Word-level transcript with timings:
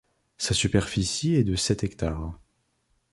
Sa 0.39 0.55
superficie 0.55 1.35
est 1.35 1.43
de 1.43 1.55
sept 1.55 1.83
hectares. 1.83 2.33